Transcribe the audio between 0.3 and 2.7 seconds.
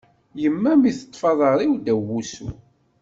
Yemma mi teṭṭef aḍar-iw ddaw wusu.